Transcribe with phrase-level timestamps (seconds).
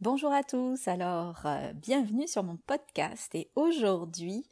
[0.00, 4.44] Bonjour à tous, alors euh, bienvenue sur mon podcast et aujourd'hui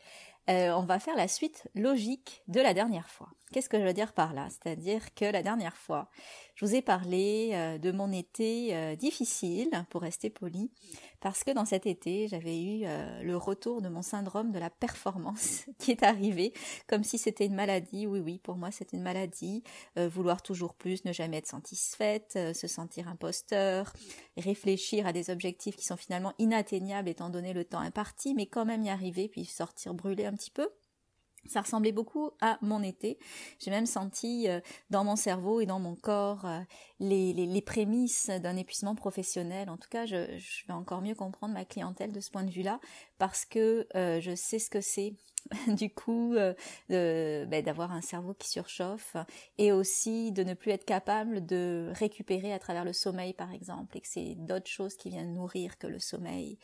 [0.51, 3.29] euh, on va faire la suite logique de la dernière fois.
[3.53, 4.49] Qu'est-ce que je veux dire par là?
[4.51, 6.11] C'est-à-dire que la dernière fois,
[6.57, 10.73] je vous ai parlé euh, de mon été euh, difficile, pour rester poli,
[11.21, 14.69] parce que dans cet été, j'avais eu euh, le retour de mon syndrome de la
[14.69, 16.55] performance qui est arrivé,
[16.89, 18.09] comme si c'était une maladie.
[18.09, 19.63] Oui, oui, pour moi, c'est une maladie.
[19.97, 23.93] vouloir toujours plus, ne jamais être satisfaite, se sentir imposteur,
[24.37, 28.65] réfléchir à des objectifs qui sont finalement inatteignables étant donné le temps imparti, mais quand
[28.65, 30.69] même y arriver, puis sortir brûler un petit peu.
[31.49, 33.19] Ça ressemblais beaucoup à mon été.
[33.59, 34.61] J'ai même senti euh,
[34.91, 36.61] dans mon cerveau et dans mon corps euh,
[37.01, 39.69] les, prémices d'un épuisement professionnel.
[39.71, 40.17] En tout cas, je,
[40.67, 42.81] vais encore mieux comprendre ma clientèle de ce point de vue-là
[43.19, 45.15] parce que euh, je sais ce que c'est
[45.69, 46.35] du coup
[46.89, 49.17] ben, d'avoir un cerveau qui surchauffe
[49.59, 53.97] et aussi de ne plus être capable de récupérer à travers le sommeil par exemple
[53.97, 56.59] et que c'est d'autres choses qui viennent nourrir que le sommeil.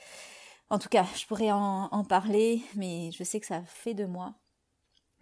[0.70, 4.34] En tout cas, je pourrais en parler, mais je sais que ça fait de moi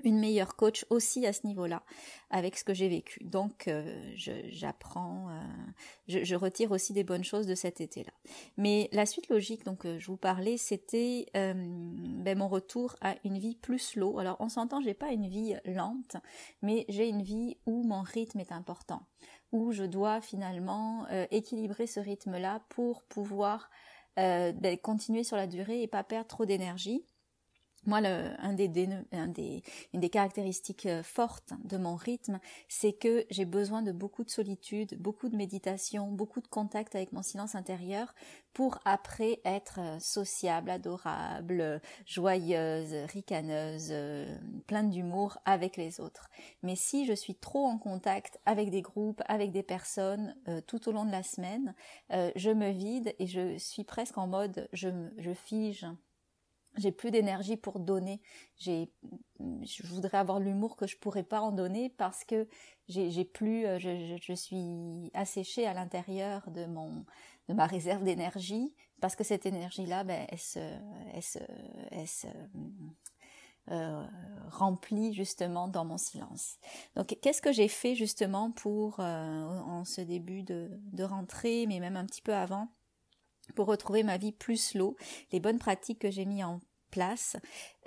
[0.05, 1.83] une meilleure coach aussi à ce niveau-là
[2.31, 3.23] avec ce que j'ai vécu.
[3.25, 8.13] Donc euh, j'apprends, euh, je, retire aussi des bonnes choses de cet été-là.
[8.57, 13.39] Mais la suite logique donc euh, je vous parlais, c'était ben, mon retour à une
[13.39, 14.19] vie plus slow.
[14.19, 16.17] Alors on s'entend, j'ai pas une vie lente,
[16.63, 19.03] mais j'ai une vie où mon rythme est important,
[19.53, 23.71] où je dois finalement équilibrer ce rythme-là pour pouvoir
[24.17, 27.05] ben, continuer sur la durée et pas perdre trop d'énergie
[27.87, 28.71] moi, le, un des,
[29.13, 29.63] un des,
[29.95, 34.29] une des caractéristiques euh, fortes de mon rythme, c'est que j'ai besoin de beaucoup de
[34.29, 38.15] solitude, beaucoup de méditation, beaucoup de contact avec mon silence intérieur
[38.53, 44.37] pour après être euh, sociable, adorable, joyeuse, ricaneuse, euh,
[44.67, 46.29] pleine d'humour avec les autres.
[46.63, 50.35] Mais si je suis trop en contact avec des groupes, avec des personnes
[50.67, 51.75] tout au long de la semaine,
[52.11, 55.87] je me vide et je suis presque en mode je, je fige
[56.77, 58.21] j'ai plus d'énergie pour donner.
[58.57, 58.91] J'ai,
[59.41, 62.49] je voudrais avoir l'humour que je pourrais pas en donner parce que
[62.89, 67.05] j'ai, plus, euh, je, suis asséchée à l'intérieur de mon,
[67.49, 70.59] de ma réserve d'énergie parce que cette énergie-là, ben, elle se,
[71.15, 71.39] elle se,
[71.91, 72.27] elle se
[73.71, 74.05] euh,
[74.51, 76.59] remplit justement dans mon silence.
[76.97, 81.79] Donc, qu'est-ce que j'ai fait justement pour euh, en ce début de, de rentrée, mais
[81.79, 82.69] même un petit peu avant?
[83.55, 84.97] Pour retrouver ma vie plus slow,
[85.33, 87.37] les bonnes pratiques que j'ai mis en place.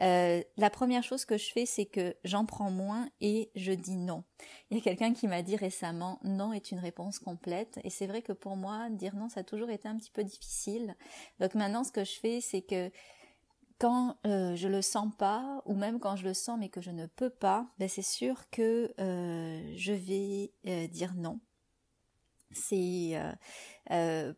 [0.02, 3.98] Euh, la première chose que je fais, c'est que j'en prends moins et je dis
[3.98, 4.24] non.
[4.70, 8.08] Il y a quelqu'un qui m'a dit récemment non est une réponse complète et c'est
[8.08, 10.96] vrai que pour moi dire non ça a toujours été un petit peu difficile.
[11.40, 12.92] Donc maintenant ce que je fais c'est que
[13.80, 16.92] quand euh, je le sens pas ou même quand je le sens mais que je
[16.92, 21.40] ne peux pas, ben c'est sûr que euh, je vais euh, dire non.
[22.52, 23.20] C'est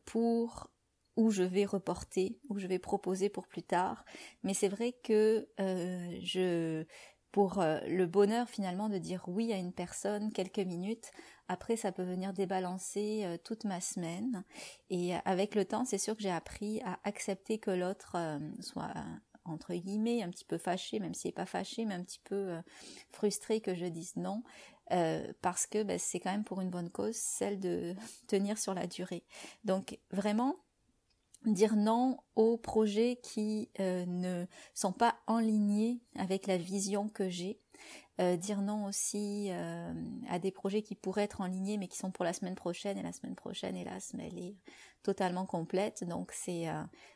[0.05, 0.69] pour
[1.17, 4.05] où je vais reporter, où je vais proposer pour plus tard.
[4.43, 6.83] Mais c'est vrai que euh, je,
[7.31, 11.11] pour euh, le bonheur finalement de dire oui à une personne quelques minutes,
[11.47, 14.43] après ça peut venir débalancer euh, toute ma semaine.
[14.89, 18.17] Et avec le temps, c'est sûr que j'ai appris à accepter que l'autre
[18.59, 18.93] soit
[19.45, 22.57] entre guillemets un petit peu fâché, même s'il n'est pas fâché, mais un petit peu
[23.09, 24.41] frustré que je dise non.
[25.41, 27.93] parce que ben, c'est quand même pour une bonne cause, celle de
[28.27, 29.23] tenir sur la durée.
[29.63, 30.55] Donc vraiment,
[31.45, 37.29] dire non aux projets qui euh, ne sont pas en ligne avec la vision que
[37.29, 37.59] j'ai.
[38.21, 39.93] Euh, dire non aussi euh,
[40.29, 42.97] à des projets qui pourraient être en ligne mais qui sont pour la semaine prochaine
[42.97, 44.55] et la semaine prochaine hélas mais elle est
[45.03, 46.65] totalement complète donc c'est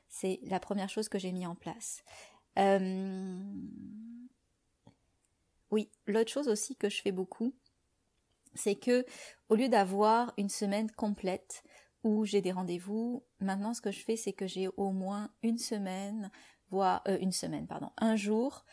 [0.09, 2.03] c'est la première chose que j'ai mis en place.
[5.71, 7.53] Oui, l'autre chose aussi que je fais beaucoup,
[8.55, 9.05] c'est que
[9.49, 11.63] au lieu d'avoir une semaine complète
[12.23, 13.23] j'ai des rendez-vous.
[13.39, 16.31] Maintenant, ce que je fais, c'est que j'ai au moins une semaine,
[16.69, 18.65] voire euh, une semaine, pardon, un jour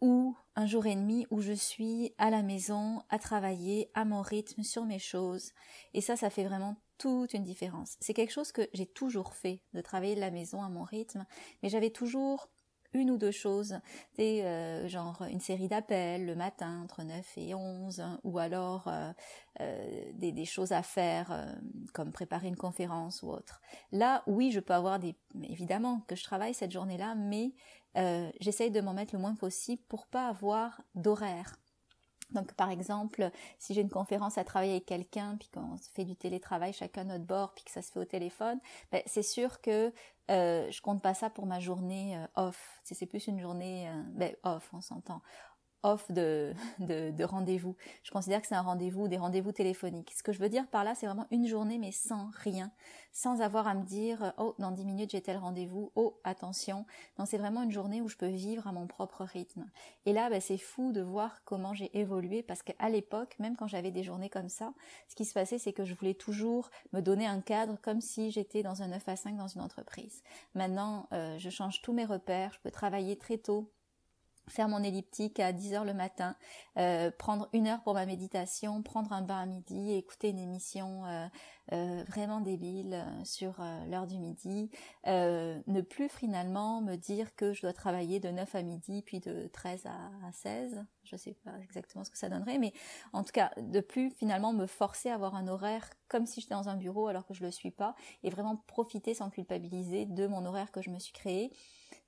[0.00, 4.22] ou un jour et demi où je suis à la maison, à travailler, à mon
[4.22, 5.52] rythme, sur mes choses.
[5.94, 7.96] Et ça, ça fait vraiment toute une différence.
[8.00, 11.26] C'est quelque chose que j'ai toujours fait, de travailler de la maison à mon rythme,
[11.62, 12.48] mais j'avais toujours
[12.92, 13.78] une ou deux choses,
[14.16, 19.12] des euh, genre une série d'appels le matin entre 9 et 11 ou alors euh,
[19.60, 21.46] euh, des, choses à faire
[21.92, 23.60] comme préparer une conférence ou autre.
[23.92, 27.52] Là, oui, je peux avoir des évidemment que je travaille cette journée-là, mais
[28.40, 31.56] j'essaye de m'en mettre le moins possible pour pas avoir d'horaire.
[32.30, 36.14] Donc par exemple, si j'ai une conférence à travailler avec quelqu'un, puis qu'on fait du
[36.14, 38.60] télétravail chacun notre bord, puis que ça se fait au téléphone,
[38.92, 39.92] ben, c'est sûr que
[40.30, 42.80] euh, je compte pas ça pour ma journée euh, off.
[42.84, 45.22] C'est plus une journée euh, ben, off, on s'entend.
[45.82, 47.76] Off de, de, rendez-vous.
[48.02, 50.12] Je considère que c'est un rendez-vous, des rendez-vous téléphoniques.
[50.16, 52.70] Ce que je veux dire par là, c'est vraiment une journée, mais sans rien,
[53.12, 56.84] sans avoir à me dire, oh, dans dix minutes, j'ai tel rendez-vous, oh, attention.
[57.18, 59.66] Non, c'est vraiment une journée où je peux vivre à mon propre rythme.
[60.06, 63.68] Et là, bah, c'est fou de voir comment j'ai évolué, parce qu'à l'époque, même quand
[63.68, 64.72] j'avais des journées comme ça,
[65.08, 68.30] ce qui se passait, c'est que je voulais toujours me donner un cadre comme si
[68.30, 70.22] j'étais dans un 9 à 5 dans une entreprise.
[70.54, 73.70] Maintenant, euh, je change tous mes repères, je peux travailler très tôt
[74.48, 76.36] faire mon elliptique à 10 heures le matin,
[76.76, 81.04] euh, prendre une heure pour ma méditation, prendre un bain à midi, écouter une émission
[81.06, 81.26] euh,
[81.72, 84.70] euh, vraiment débile sur l'heure du midi,
[85.06, 89.48] ne plus finalement me dire que je dois travailler de 9 à midi puis de
[89.52, 92.72] 13 à, 16, je sais pas exactement ce que ça donnerait, mais
[93.12, 96.54] en tout cas de plus finalement me forcer à avoir un horaire comme si j'étais
[96.54, 100.26] dans un bureau alors que je le suis pas et vraiment profiter sans culpabiliser de
[100.26, 101.52] mon horaire que je me suis créé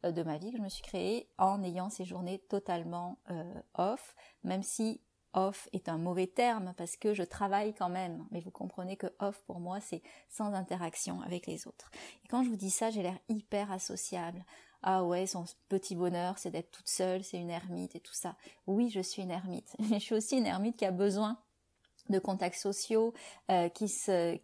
[0.05, 3.45] euh, de ma vie que je me suis créée en ayant ces journées totalement euh,
[3.75, 4.15] off,
[4.45, 5.01] même si
[5.33, 9.07] off est un mauvais terme parce que je travaille quand même, mais vous comprenez que
[9.19, 11.91] off pour moi c'est sans interaction avec les autres.
[12.25, 14.45] Et quand je vous dis ça, j'ai l'air hyper associable.
[14.83, 18.37] Ah ouais, son petit bonheur, c'est d'être toute seule, c'est une ermite et tout ça.
[18.67, 21.39] Oui, je suis une ermite, mais je suis aussi une ermite qui a besoin
[22.11, 23.15] de contacts sociaux,
[23.51, 24.39] euh, qui, se,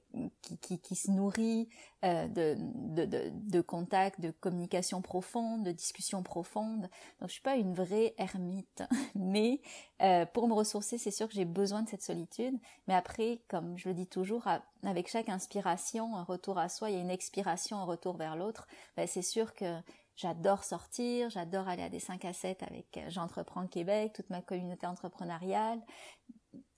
[0.63, 1.69] qui, qui, se nourrit
[2.05, 6.89] euh, de, de, de, de, contacts, de communication profonde, de discussions profondes.
[7.21, 8.83] Donc je suis pas une vraie ermite,
[9.15, 9.61] mais
[10.03, 12.55] euh, pour me ressourcer, c'est sûr que j'ai besoin de cette solitude.
[12.89, 14.47] Mais après, comme je le dis toujours,
[14.83, 18.37] avec chaque inspiration, un retour à soi, il y a une expiration, un retour vers
[18.37, 18.67] l'autre.
[18.97, 19.81] Ben, c'est sûr que
[20.17, 24.87] J'adore sortir, j'adore aller à des 5 à 7 avec J'entreprends Québec, toute ma communauté
[24.87, 25.83] entrepreneuriale.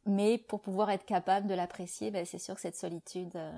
[0.08, 3.52] Mais pour pouvoir être capable de l'apprécier, ben, c'est sûr que cette solitude euh,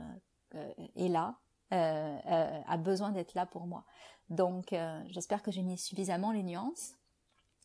[0.56, 1.38] euh, est là,
[1.72, 3.84] euh, a besoin d'être là pour moi.
[4.30, 4.74] Donc
[5.08, 6.94] j'espère que j'ai mis suffisamment les nuances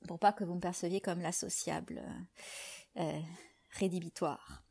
[0.07, 2.01] pour pas que vous me perceviez comme l'associable
[3.69, 4.63] rédhibitoire.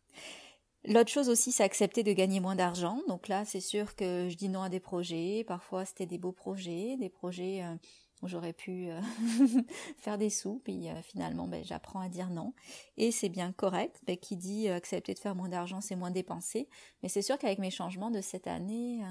[0.85, 3.01] L'autre chose aussi, c'est accepter de gagner moins d'argent.
[3.07, 5.45] Donc là, c'est sûr que je dis non à des projets.
[5.47, 7.63] Parfois, c'était des beaux projets, des projets
[8.29, 9.01] j'aurais pu euh,
[9.99, 12.55] faire des sous, puis euh, finalement ben, j'apprends à dire non.
[12.97, 16.11] Et c'est bien correct, ben, qui dit euh, accepter de faire moins d'argent, c'est moins
[16.11, 16.69] dépenser.
[17.03, 19.03] Mais c'est sûr qu'avec mes changements de cette année,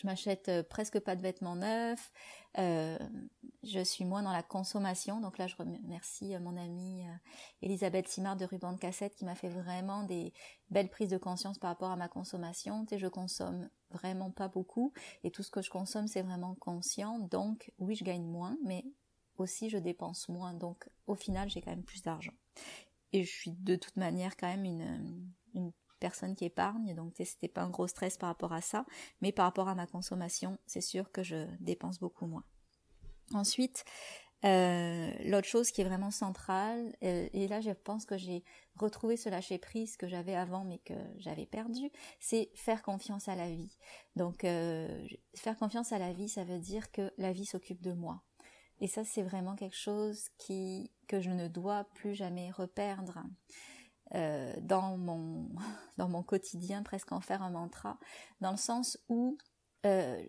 [0.00, 2.12] je m'achète euh, presque pas de vêtements neufs.
[2.58, 2.98] Euh,
[3.62, 5.20] je suis moins dans la consommation.
[5.20, 7.04] Donc là, je remercie euh, mon amie
[7.60, 10.32] Elisabeth Simard de Ruban de Cassette qui m'a fait vraiment des
[10.70, 12.84] belles prises de conscience par rapport à ma consommation.
[12.84, 14.92] Tu sais, je consomme vraiment pas beaucoup
[15.24, 17.18] et tout ce que je consomme, c'est vraiment conscient.
[17.18, 18.84] Donc oui, je gagne moins, mais
[19.36, 20.54] aussi je dépense moins.
[20.54, 22.34] Donc au final, j'ai quand même plus d'argent.
[23.12, 27.46] Et je suis de toute manière quand même une, une personne qui épargne, donc c'était
[27.48, 28.84] pas un gros stress par rapport à ça,
[29.20, 32.44] mais par rapport à ma consommation, c'est sûr que je dépense beaucoup moins.
[33.32, 33.84] Ensuite,
[34.44, 38.42] euh, l'autre chose qui est vraiment centrale, euh, et là je pense que j'ai
[38.76, 43.36] retrouvé ce lâcher prise que j'avais avant mais que j'avais perdu, c'est faire confiance à
[43.36, 43.78] la vie.
[44.16, 45.06] Donc euh,
[45.36, 48.20] faire confiance à la vie, ça veut dire que la vie s'occupe de moi.
[48.80, 53.22] Et ça c'est vraiment quelque chose que je ne dois plus jamais reperdre.
[54.14, 55.48] Euh, dans mon
[55.96, 57.98] dans mon quotidien, presque en faire un mantra,
[58.40, 59.38] dans le sens où
[59.86, 60.22] euh,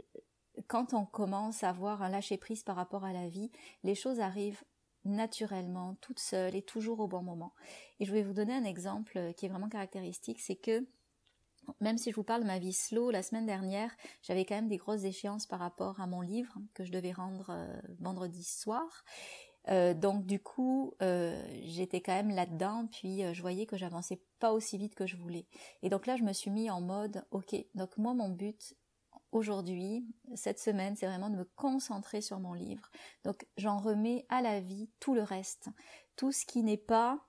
[0.68, 3.52] quand on commence à avoir un lâcher prise par rapport à la vie,
[3.84, 4.64] les choses arrivent
[5.04, 7.54] naturellement, toutes seules et toujours au bon moment.
[8.00, 10.88] Et je vais vous donner un exemple qui est vraiment caractéristique, c'est que
[11.80, 13.92] même si je vous parle de ma vie slow, la semaine dernière,
[14.22, 17.48] j'avais quand même des grosses échéances par rapport à mon livre que je devais rendre
[17.50, 19.04] euh, vendredi soir.
[19.70, 24.22] Euh, donc du coup, euh, j'étais quand même là-dedans, puis euh, je voyais que j'avançais
[24.40, 25.48] pas aussi vite que je voulais.
[25.82, 28.76] Et donc là, je me suis mis en mode, ok, donc moi, mon but
[29.32, 30.06] aujourd'hui,
[30.36, 32.90] cette semaine, c'est vraiment de me concentrer sur mon livre.
[33.24, 35.70] Donc j'en remets à la vie tout le reste,
[36.16, 37.20] tout ce qui n'est pas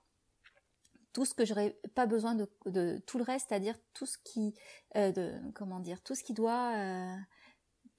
[1.13, 4.53] tout ce que j'aurais pas besoin de, de, tout le reste, c'est-à-dire tout ce qui,
[4.95, 6.73] de, comment dire, tout ce qui doit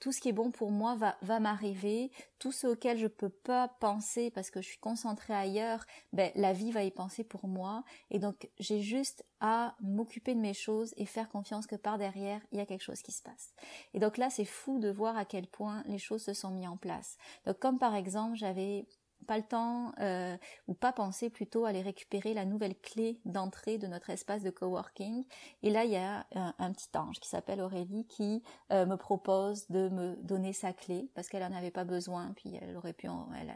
[0.00, 3.28] tout ce qui est bon pour moi va, va m'arriver, tout ce auquel je peux
[3.28, 7.48] pas penser parce que je suis concentrée ailleurs, ben la vie va y penser pour
[7.48, 11.98] moi et donc j'ai juste à m'occuper de mes choses et faire confiance que par
[11.98, 13.52] derrière il y a quelque chose qui se passe.
[13.94, 16.68] Et donc là c'est fou de voir à quel point les choses se sont mises
[16.68, 17.16] en place.
[17.46, 18.86] Donc comme par exemple j'avais
[19.26, 20.36] pas le temps euh,
[20.68, 24.50] ou pas penser plutôt à aller récupérer la nouvelle clé d'entrée de notre espace de
[24.50, 25.24] coworking.
[25.62, 28.42] Et là, il y a un, petit ange qui s'appelle Aurélie qui
[28.72, 32.58] euh, me propose de me donner sa clé parce qu'elle en avait pas besoin, puis
[32.60, 33.08] elle aurait pu,
[33.40, 33.54] elle,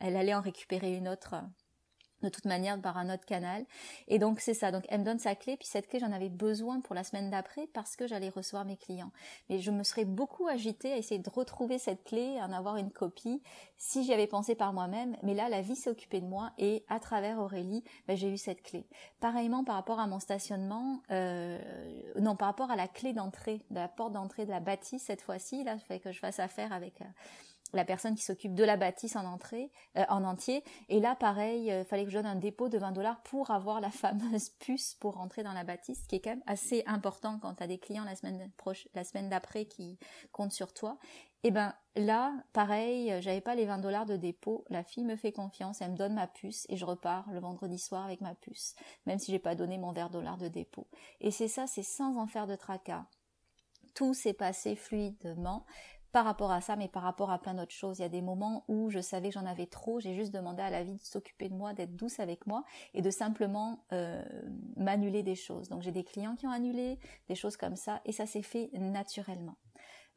[0.00, 1.36] elle, allait en récupérer une autre
[2.22, 3.64] de toute manière par un autre canal.
[4.08, 4.70] Et donc c'est ça.
[4.70, 7.30] Donc elle me donne sa clé, puis cette clé j'en avais besoin pour la semaine
[7.30, 9.12] d'après parce que j'allais recevoir mes clients.
[9.48, 12.76] Mais je me serais beaucoup agitée à essayer de retrouver cette clé, à en avoir
[12.76, 13.42] une copie,
[13.76, 15.16] si j'y avais pensé par moi-même.
[15.22, 18.38] Mais là, la vie s'est occupée de moi et à travers Aurélie, ben, j'ai eu
[18.38, 18.86] cette clé.
[19.20, 21.58] Pareillement par rapport à mon stationnement, euh,
[22.20, 25.22] non, par rapport à la clé d'entrée, de la porte d'entrée de la bâtisse cette
[25.22, 27.04] fois-ci, là, fait que je fasse affaire avec euh,
[27.72, 30.62] la personne qui s'occupe de la bâtisse en entrée, euh, en entier.
[30.88, 33.50] Et là, pareil, il euh, fallait que je donne un dépôt de 20 dollars pour
[33.50, 37.38] avoir la fameuse puce pour rentrer dans la bâtisse, qui est quand même assez important
[37.40, 39.98] quand tu as des clients la semaine proche, la semaine d'après qui
[40.32, 40.98] comptent sur toi.
[41.44, 44.64] Et ben là, pareil, euh, j'avais pas les 20 dollars de dépôt.
[44.70, 47.78] La fille me fait confiance, elle me donne ma puce et je repars le vendredi
[47.78, 48.76] soir avec ma puce,
[49.06, 50.86] même si j'ai pas donné mon verre dollar de dépôt.
[51.20, 53.06] Et c'est ça, c'est sans en faire de tracas.
[53.94, 55.66] Tout s'est passé fluidement
[56.12, 57.98] par rapport à ça, mais par rapport à plein d'autres choses.
[57.98, 60.62] Il y a des moments où je savais que j'en avais trop, j'ai juste demandé
[60.62, 64.22] à la vie de s'occuper de moi, d'être douce avec moi et de simplement euh,
[64.76, 65.70] m'annuler des choses.
[65.70, 68.70] Donc j'ai des clients qui ont annulé, des choses comme ça, et ça s'est fait
[68.74, 69.56] naturellement.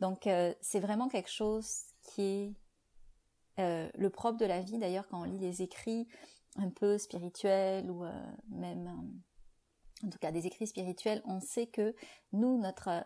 [0.02, 2.54] Donc euh, c'est vraiment quelque chose qui est
[3.60, 4.78] euh, le propre de la vie.
[4.78, 6.10] D'ailleurs, quand on lit les écrits
[6.58, 8.04] un peu spirituels ou
[8.50, 9.12] même
[10.04, 11.96] en tout cas des écrits spirituels, on sait que
[12.34, 13.06] nous, notre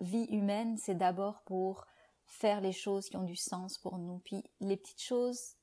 [0.00, 1.86] vie humaine, c'est d'abord pour
[2.32, 4.18] faire les choses qui ont du sens pour nous.
[4.24, 5.56] Puis les petites choses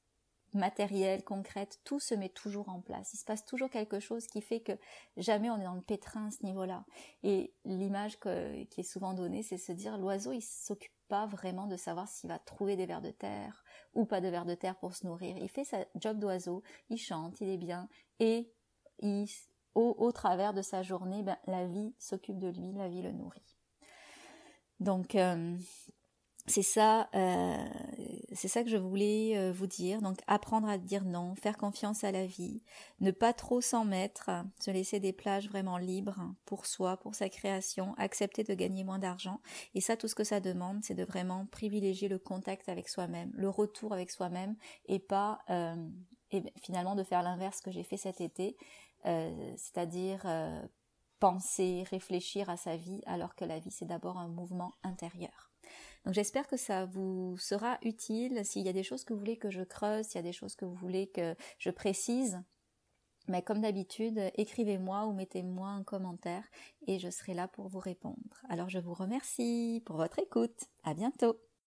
[0.53, 3.13] matérielles, concrètes, tout se met toujours en place.
[3.13, 4.71] Il se passe toujours quelque chose qui fait que
[5.17, 6.85] jamais on est dans le pétrin à ce niveau-là.
[7.23, 11.75] Et l'image qui est souvent donnée, c'est se dire l'oiseau, il s'occupe pas vraiment de
[11.75, 13.63] savoir s'il va trouver des vers de terre
[13.95, 15.37] ou pas de vers de terre pour se nourrir.
[15.37, 18.51] Il fait sa job d'oiseau, il chante, il est bien et
[18.99, 19.27] il,
[19.73, 23.55] au, travers de sa journée, ben, la vie s'occupe de lui, la vie le nourrit.
[24.79, 25.57] Donc, euh,
[26.49, 27.69] c'est ça, euh,
[28.33, 30.01] c'est ça que je voulais euh, vous dire.
[30.01, 32.63] Donc apprendre à dire non, faire confiance à la vie,
[33.01, 37.29] ne pas trop s'en mettre, se laisser des plages vraiment libres pour soi, pour sa
[37.29, 39.41] création, accepter de gagner moins d'argent.
[39.75, 43.31] Et ça, tout ce que ça demande, c'est de vraiment privilégier le contact avec soi-même,
[43.35, 44.55] le retour avec soi-même,
[44.87, 45.75] et pas euh,
[46.63, 48.57] finalement de faire l'inverse que j'ai fait cet été,
[49.03, 50.25] c'est-à-dire
[51.19, 55.48] penser, réfléchir à sa vie, alors que la vie c'est d'abord un mouvement intérieur.
[56.05, 58.45] Donc j'espère que ça vous sera utile.
[58.45, 60.33] S'il y a des choses que vous voulez que je creuse, s'il y a des
[60.33, 62.41] choses que vous voulez que je précise,
[63.27, 66.43] mais comme d'habitude, écrivez-moi ou mettez-moi un commentaire
[66.87, 68.41] et je serai là pour vous répondre.
[68.49, 70.65] Alors je vous remercie pour votre écoute.
[70.83, 71.48] À bientôt.